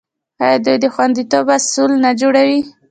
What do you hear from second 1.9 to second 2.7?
نه جوړوي؟